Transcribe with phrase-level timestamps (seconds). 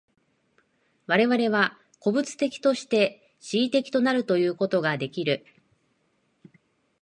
[1.05, 5.45] 我々は個物的として思惟的となるということができる。